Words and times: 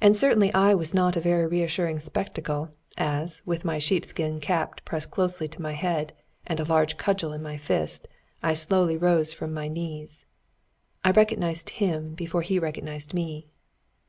And 0.00 0.16
certainly 0.16 0.52
I 0.54 0.74
was 0.74 0.92
not 0.92 1.14
a 1.14 1.20
very 1.20 1.46
reassuring 1.46 2.00
spectacle, 2.00 2.70
as, 2.98 3.42
with 3.46 3.64
my 3.64 3.78
sheepskin 3.78 4.40
cap 4.40 4.80
pressed 4.84 5.12
closely 5.12 5.46
to 5.46 5.62
my 5.62 5.70
head, 5.70 6.12
and 6.48 6.58
a 6.58 6.64
large 6.64 6.96
cudgel 6.96 7.32
in 7.32 7.44
my 7.44 7.56
fist, 7.56 8.08
I 8.42 8.54
slowly 8.54 8.96
rose 8.96 9.32
from 9.32 9.54
my 9.54 9.68
knees. 9.68 10.26
I 11.04 11.12
recognised 11.12 11.70
him 11.78 12.14
before 12.14 12.42
he 12.42 12.58
recognised 12.58 13.14
me. 13.14 13.46